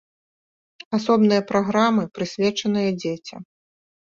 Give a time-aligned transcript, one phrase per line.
[0.99, 3.41] Асобныя праграмы прысвечаныя дзецям.